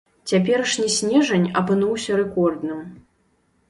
[0.29, 2.87] Цяперашні снежань апынуўся рэкордным.